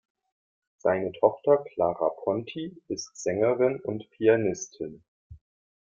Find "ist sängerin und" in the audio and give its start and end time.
2.87-4.09